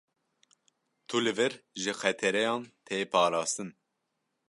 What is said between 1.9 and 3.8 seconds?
xetereyan tê parastin.